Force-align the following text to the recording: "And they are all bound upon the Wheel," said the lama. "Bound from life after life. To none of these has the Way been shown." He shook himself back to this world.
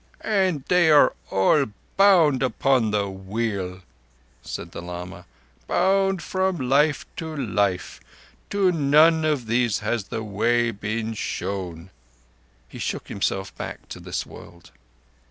"And 0.21 0.65
they 0.65 0.89
are 0.89 1.13
all 1.29 1.65
bound 1.95 2.41
upon 2.41 2.89
the 2.89 3.07
Wheel," 3.07 3.81
said 4.41 4.71
the 4.71 4.81
lama. 4.81 5.27
"Bound 5.67 6.23
from 6.23 6.57
life 6.57 7.05
after 7.11 7.37
life. 7.37 7.99
To 8.49 8.71
none 8.71 9.23
of 9.23 9.45
these 9.45 9.77
has 9.85 10.05
the 10.05 10.23
Way 10.23 10.71
been 10.71 11.13
shown." 11.13 11.91
He 12.67 12.79
shook 12.79 13.09
himself 13.09 13.55
back 13.55 13.87
to 13.89 13.99
this 13.99 14.25
world. 14.25 14.71